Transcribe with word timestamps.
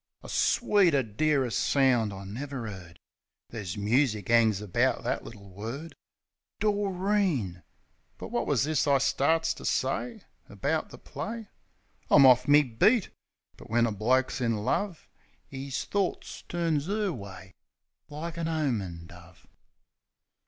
A 0.23 0.29
sweeter, 0.29 1.03
dearer 1.03 1.51
sound 1.51 2.11
I 2.11 2.23
never 2.23 2.67
'eard; 2.67 2.97
Ther's 3.51 3.77
music 3.77 4.31
'angs 4.31 4.59
around 4.59 5.03
that 5.03 5.23
little 5.23 5.47
word, 5.51 5.93
Doreen!... 6.59 7.61
But 8.17 8.29
wot 8.29 8.47
was 8.47 8.63
this 8.63 8.87
I 8.87 8.97
starts 8.97 9.53
to 9.53 9.63
say 9.63 10.23
About 10.49 10.89
the 10.89 10.97
play? 10.97 11.49
I'm 12.09 12.25
off 12.25 12.47
me 12.47 12.63
beat. 12.63 13.11
But 13.57 13.69
when 13.69 13.85
a 13.85 13.91
bloke's 13.91 14.41
in 14.41 14.65
love 14.65 15.07
'Is 15.51 15.83
thorts 15.85 16.41
turns 16.49 16.89
'er 16.89 17.13
way, 17.13 17.51
like 18.09 18.37
a 18.37 18.43
'omin' 18.49 19.05
dove. 19.05 19.45